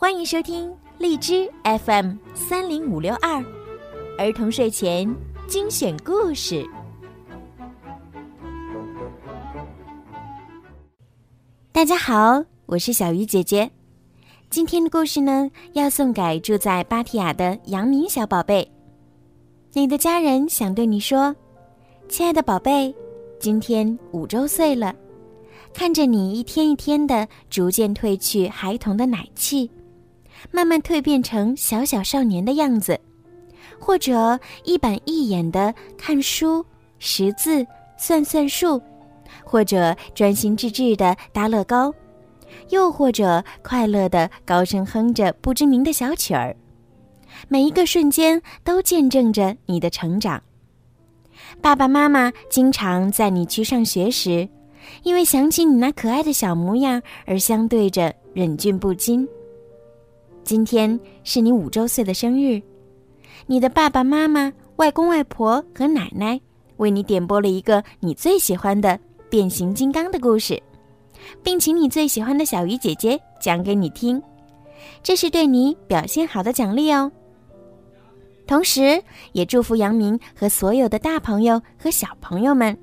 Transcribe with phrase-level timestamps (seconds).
[0.00, 3.44] 欢迎收听荔枝 FM 三零五六二
[4.16, 5.12] 儿童睡前
[5.48, 6.64] 精选故事。
[11.72, 13.68] 大家好，我是小鱼姐姐。
[14.48, 18.70] 今天的故事呢，要送给住在芭提雅的杨明小宝贝。
[19.72, 21.34] 你的家人想对你说
[22.08, 22.94] ：“亲爱的宝贝，
[23.40, 24.94] 今天五周岁了。”
[25.74, 29.68] 看着你一天一天的逐渐褪去孩童的奶气，
[30.50, 32.98] 慢慢蜕变成小小少年的样子，
[33.78, 36.64] 或者一板一眼的看书、
[36.98, 37.66] 识字、
[37.96, 38.80] 算算数，
[39.44, 41.92] 或者专心致志的搭乐高，
[42.70, 46.56] 又或者快乐的高声哼着不知名的小曲儿，
[47.48, 50.42] 每一个瞬间都见证着你的成长。
[51.60, 54.48] 爸爸妈妈经常在你去上学时。
[55.02, 59.28] 因为想起你那可爱的小模样而相对着忍俊不禁。
[60.48, 62.62] 今天是你五周岁的生日，
[63.46, 66.40] 你的爸爸妈妈、外公外婆和奶奶
[66.78, 70.58] 为你点播了一个你最喜欢的变形金刚的故事，
[71.42, 74.22] 并请你最喜欢的小鱼姐姐讲给你听，
[75.02, 77.12] 这是对你表现好的奖励哦。
[78.46, 82.74] 同时，也祝福杨明和所有的大朋友和小朋友们，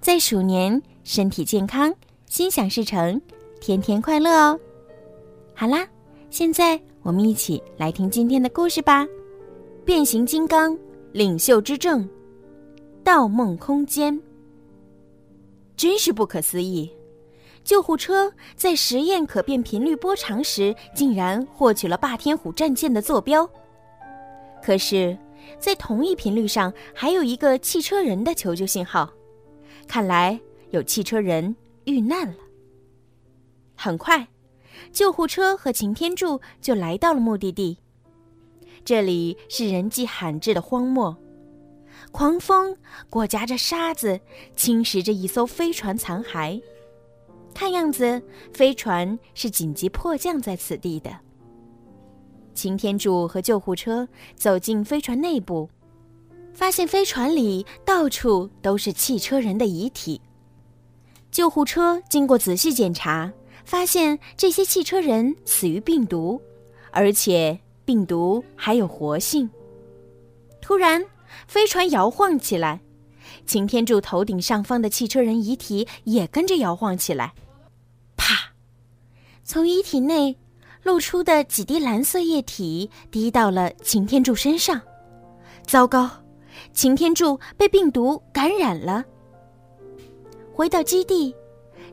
[0.00, 0.80] 在鼠年。
[1.04, 1.92] 身体健康，
[2.26, 3.20] 心想事成，
[3.60, 4.58] 天天快乐哦！
[5.52, 5.84] 好啦，
[6.30, 9.04] 现在我们一起来听今天的故事吧，
[9.84, 10.78] 《变形金刚：
[11.12, 12.04] 领袖之证》，
[13.02, 14.20] 盗梦空间。
[15.76, 16.90] 真是不可思议！
[17.64, 23.48] 救护车在实验可变频率波长时，竟然获取了霸天虎战舰的坐标。
[24.62, 25.18] 可是，
[25.58, 29.12] 在同一频率上，还有一个汽车人的求救信号。
[29.86, 30.40] 看来。
[30.70, 32.36] 有汽车人遇难了。
[33.76, 34.26] 很快，
[34.92, 37.78] 救护车和擎天柱就来到了目的地。
[38.84, 41.16] 这里是人迹罕至的荒漠，
[42.10, 42.76] 狂风
[43.08, 44.20] 裹夹着沙子，
[44.56, 46.60] 侵蚀着一艘飞船残骸。
[47.54, 48.20] 看样子，
[48.52, 51.10] 飞船是紧急迫降在此地的。
[52.54, 55.70] 擎天柱和救护车走进飞船内部，
[56.52, 60.20] 发现飞船里到处都是汽车人的遗体。
[61.30, 63.32] 救护车经过仔细检查，
[63.72, 66.38] 发现这些汽车人死于病毒，
[66.90, 69.48] 而且病毒还有活性。
[70.60, 71.02] 突然，
[71.48, 72.78] 飞船摇晃起来，
[73.46, 77.32] 擎天柱头顶上方的汽车人遗体也跟着摇晃起来。
[78.14, 78.52] 啪！
[79.42, 80.36] 从遗体内
[80.82, 84.78] 露出的几滴蓝色液体滴到了擎天柱身上。
[85.66, 86.10] 糟糕，
[86.74, 89.02] 擎天柱被病毒感染了。
[90.52, 91.34] 回到基地，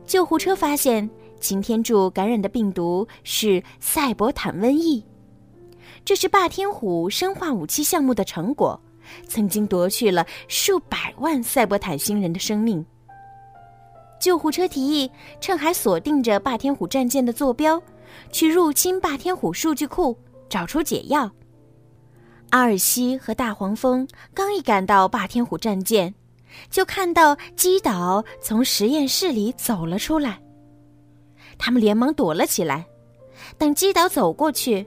[0.06, 1.08] 救护车发现
[1.40, 5.04] 擎天柱感染的病毒是赛博坦瘟疫，
[6.04, 8.80] 这是霸天虎生化武器项目的成果，
[9.26, 12.84] 曾经夺去了数百万赛博坦星人的生命。
[14.20, 17.82] 救护车提议趁还锁定着霸天虎战舰的坐标，
[18.30, 20.16] 去入侵霸天虎数据库，
[20.48, 21.30] 找出解药。
[22.50, 26.14] 阿尔西和大黄蜂刚一赶到霸天虎战舰。
[26.68, 30.36] 就看到基岛从实验室里走了出来，
[31.60, 32.86] 他们连忙躲了起来。
[33.58, 34.86] 等基岛走过去，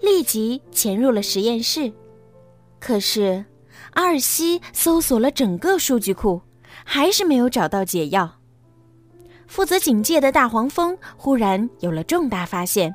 [0.00, 1.90] 立即潜入了实验室。
[2.80, 3.44] 可是，
[3.92, 6.42] 阿尔西搜索了整个数据库，
[6.84, 8.38] 还是没有找到解药。
[9.46, 12.94] 负责警戒的大黄蜂忽然有了重大发现：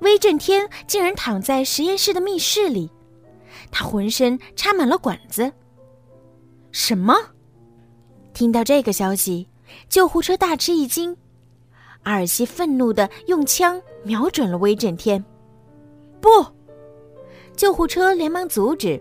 [0.00, 2.90] 威震天竟然躺在实验室的密室里，
[3.70, 5.52] 他浑身插满了管子。
[6.72, 7.14] 什么？
[8.32, 9.48] 听到这个消息，
[9.88, 11.16] 救护车大吃一惊。
[12.02, 15.24] 阿尔西愤怒的用枪瞄准了威震天。
[16.20, 16.28] 不！
[17.56, 19.00] 救护车连忙阻止。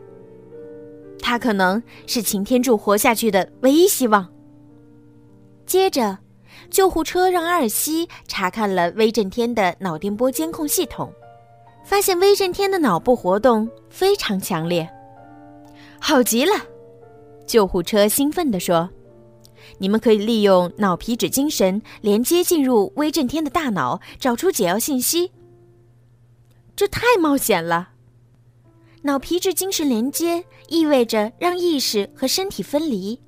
[1.22, 4.28] 他可能是擎天柱活下去的唯一希望。
[5.66, 6.18] 接着，
[6.70, 11.14] 救护车让阿尔西查看了威震天的脑电波监控系统，
[11.84, 14.90] 发现威震天的脑部活动非常强烈。
[16.00, 16.54] 好极了！
[17.46, 18.90] 救护车兴奋地说
[19.78, 25.32] ：“你们可以利用脑皮质精神连接进入威震天的大脑，找出解药信息。
[26.76, 27.90] 这太冒险了。
[29.04, 33.20] 脑皮质精神连接意味着让意识和身体分离。”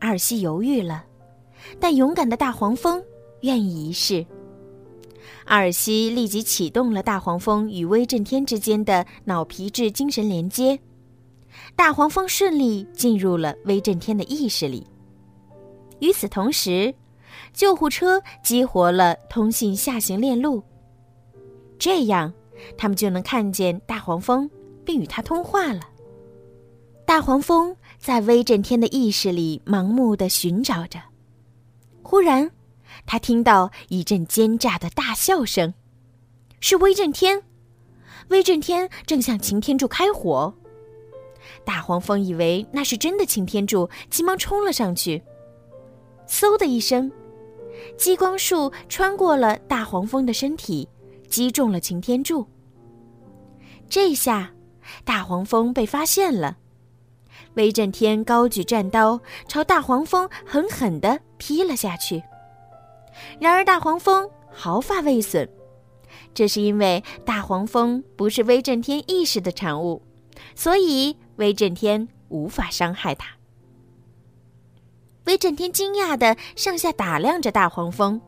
[0.00, 1.04] 阿尔西犹豫了，
[1.80, 3.02] 但勇敢的大黄蜂
[3.40, 4.26] 愿意一试。
[5.46, 10.78] 阿尔西立即启动了大黄蜂与威震天之间的脑皮质精神连接。
[11.76, 14.86] 大黄蜂顺利进入了威震天的意识里。
[16.04, 16.94] 与此同时，
[17.54, 20.62] 救护车激活了通信下行链路。
[21.78, 22.30] 这样
[22.76, 24.50] 他们就能看见大黄蜂，
[24.84, 25.80] 并与它通话了。
[27.06, 31.00] 大黄蜂在威震天的意识里盲目的寻找着。
[32.02, 32.50] 忽然，
[33.06, 35.72] 他听到一阵奸诈的大笑声，
[36.60, 37.42] 是威震天。
[38.28, 40.54] 威震天正向擎天柱开火。
[41.64, 45.22] 大黄蜂以为那是真的擎天柱，急忙冲了上去。
[46.26, 47.10] 嗖的一声，
[47.96, 50.88] 激光束穿过了大黄蜂的身体，
[51.28, 52.46] 击中了擎天柱。
[53.88, 54.52] 这下，
[55.04, 56.56] 大黄蜂被发现了。
[57.54, 62.22] 威震天高举战刀，朝大黄蜂狠狠地劈了下去。
[63.38, 65.48] 然而大黄蜂毫发未损，
[66.32, 70.02] 这是因为大黄蜂不是威震天意识的产物，
[70.56, 73.26] 所以威震天无法伤害它。
[75.26, 78.20] 威震天惊讶地上下打量着大黄蜂。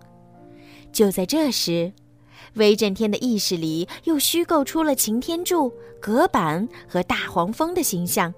[0.92, 1.92] 就在这时，
[2.54, 8.32] 威震天的意识里又虚构出了擎天柱、隔板和大黄蜂的形象。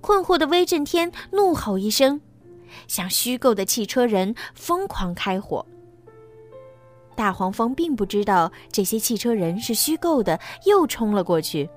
[0.00, 2.20] 困惑的威震天怒吼一声，
[2.86, 5.66] 向虚构的汽车人疯狂开火。
[7.16, 11.68] 大黄蜂并不知道这些汽车人是虚构的，又冲了过去。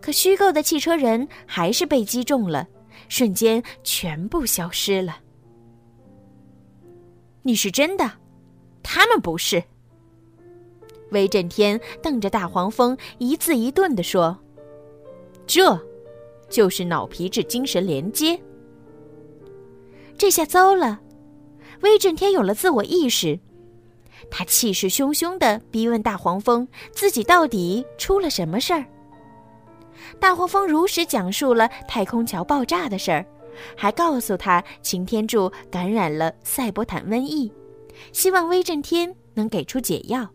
[0.00, 2.68] 可虚构的汽车人还是被击中了，
[3.08, 5.18] 瞬间全部消失了。
[7.42, 8.12] 你是真的，
[8.82, 9.62] 他们不是。
[11.10, 14.38] 威震天瞪着大黄蜂，一字一顿地说
[15.46, 15.78] ：“这。”
[16.48, 18.40] 就是脑皮质精神连接。
[20.16, 21.00] 这下糟了，
[21.80, 23.40] 威震天有了自我意识，
[24.30, 28.84] 他气势汹汹的逼问大黄蜂：“自己到底出了什么事儿？”
[30.18, 33.26] 大黄蜂如实讲述了太空桥爆炸的事儿，
[33.76, 37.52] 还告诉他擎天柱感染了赛博坦瘟疫，
[38.12, 40.28] 希望威震天能给出解药。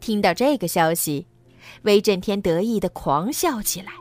[0.00, 1.26] 听到这个消息，
[1.82, 3.92] 威震天得意的狂笑起来。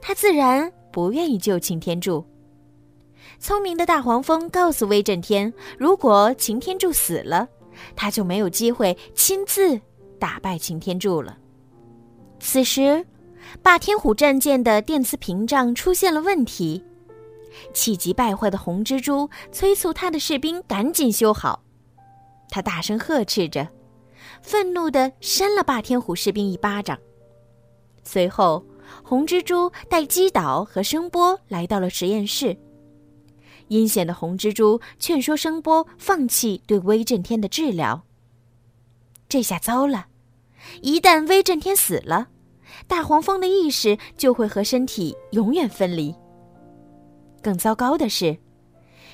[0.00, 2.24] 他自然不愿意救擎天柱。
[3.40, 7.48] 聪明的大黄蜂告诉威震天，如果擎天柱死了，
[7.96, 9.80] 他就没有机会亲自
[10.18, 11.36] 打败擎天柱了。
[12.40, 13.06] 此时，
[13.62, 16.84] 霸天虎战舰的电磁屏障出现了问题，
[17.74, 21.62] 气急败坏的红蜘蛛催促他的士兵赶紧修好。
[22.48, 23.68] 他大声呵斥着，
[24.42, 26.98] 愤怒地扇了霸天虎士兵一巴掌，
[28.02, 28.64] 随后。
[29.04, 32.56] 红蜘蛛带击岛和声波来到了实验室。
[33.66, 38.02] 阴险的红蜘蛛劝说声波放弃对威震天的治疗。
[39.28, 40.06] 这下糟了，
[40.82, 42.28] 一旦威震天死了，
[42.86, 46.14] 大黄蜂的意识就会和身体永远分离。
[47.42, 48.36] 更糟糕的是，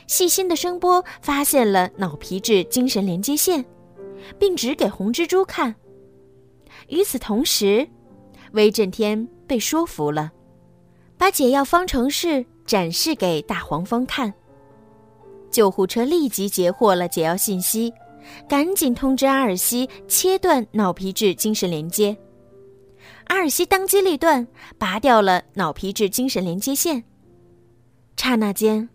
[0.06, 3.64] 细心的声波发现了脑皮质精神连接线，
[4.38, 5.74] 并指给红蜘蛛看。
[6.88, 7.88] 与此同时，
[8.52, 9.28] 威震天。
[9.46, 10.32] 被说服了，
[11.18, 14.32] 把解药方程式展示给大黄蜂看。
[15.50, 17.92] 救护车立即截获了解药信息，
[18.48, 22.16] 赶紧通知阿尔西切断脑皮质精神连接。
[23.24, 24.46] 阿尔西当机立断，
[24.78, 27.04] 拔掉了脑皮质精神连接线。
[28.16, 28.88] 刹那间，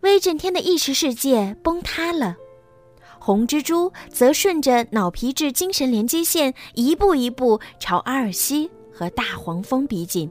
[0.00, 2.36] 威震天的意识世界崩塌了，
[3.18, 8.70] 红蜘蛛则顺着脑皮质精神连接线一步一步朝阿尔西。
[8.94, 10.30] 和大黄蜂逼近。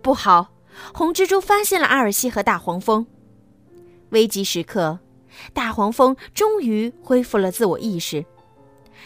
[0.00, 0.50] 不好，
[0.94, 3.06] 红蜘蛛发现了阿尔西和大黄蜂。
[4.12, 4.98] 危急时刻，
[5.52, 8.24] 大黄蜂终于恢复了自我意识。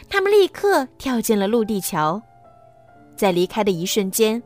[0.09, 2.21] 他们立刻跳进了陆地桥，
[3.17, 4.43] 在离开的一瞬间，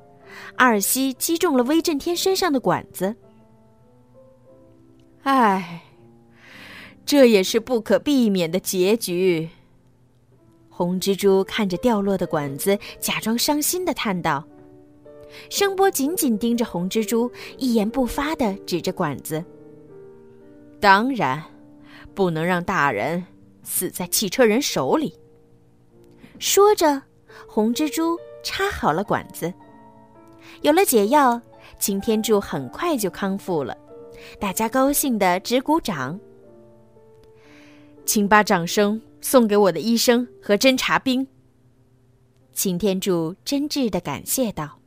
[0.56, 3.14] 阿尔西击中了威震天身上的管子。
[5.22, 5.82] 唉，
[7.04, 9.48] 这也是不可避免的结局。
[10.68, 14.42] 红蜘蛛看着掉落的管子，假装伤心的叹道
[15.50, 19.44] ：“声波紧紧盯着红蜘蛛，一言不发的指着管子。
[20.80, 21.44] 当然，
[22.20, 23.24] 不能让大人
[23.62, 25.18] 死在汽车人手里。”
[26.38, 27.00] 说着，
[27.48, 29.50] 红蜘蛛插好了管子。
[30.60, 31.40] 有了解药，
[31.78, 33.74] 擎天柱很快就康复了，
[34.38, 36.20] 大家高兴的直鼓掌。
[38.04, 39.00] 请把掌声。
[39.22, 41.26] 送给我的医生和侦察兵。
[42.54, 44.78] 擎天柱真挚的感谢道。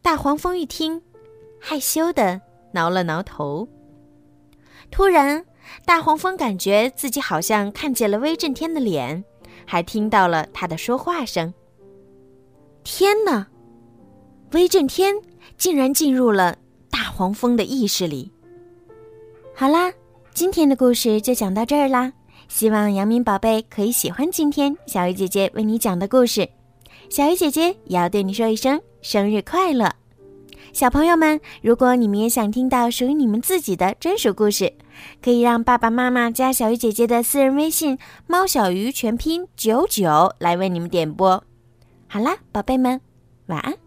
[0.00, 1.02] 大黄蜂一听，
[1.60, 2.40] 害羞的
[2.72, 3.68] 挠了挠头。
[4.88, 5.44] 突然，
[5.84, 9.24] 大黄蜂感觉自己好像看见了威震天的脸，
[9.66, 11.52] 还听到了他的说话声。
[12.82, 13.46] 天哪！
[14.52, 15.14] 威震天
[15.56, 16.56] 竟然进入了
[16.90, 18.30] 大黄蜂的意识里。
[19.54, 19.92] 好啦，
[20.32, 22.12] 今天的故事就讲到这儿啦。
[22.48, 26.48] 希望杨明宝贝可以喜欢今天小鱼姐姐为你讲的故事。
[27.08, 29.90] 小鱼姐姐也要对你说一声生日快乐！
[30.74, 34.72] 小朋友们，如果你们也想听到属于你们自己的专属故事，
[35.22, 41.44] 可以让爸爸妈妈加小鱼姐姐的私人微信“猫小鱼”全拼九九来为你们点播。
[42.08, 43.00] 好啦，宝贝们，
[43.46, 43.83] 晚安。